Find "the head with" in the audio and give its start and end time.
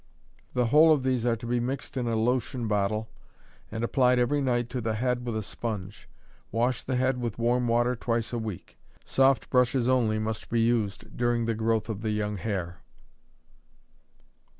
4.81-5.37, 6.81-7.37